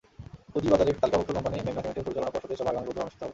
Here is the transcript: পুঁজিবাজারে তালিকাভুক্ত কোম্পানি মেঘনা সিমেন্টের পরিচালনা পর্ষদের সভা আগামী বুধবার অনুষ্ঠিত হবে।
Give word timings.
পুঁজিবাজারে 0.53 0.91
তালিকাভুক্ত 1.01 1.29
কোম্পানি 1.37 1.57
মেঘনা 1.65 1.81
সিমেন্টের 1.83 2.05
পরিচালনা 2.05 2.33
পর্ষদের 2.33 2.57
সভা 2.59 2.69
আগামী 2.71 2.85
বুধবার 2.87 3.03
অনুষ্ঠিত 3.05 3.19
হবে। 3.23 3.29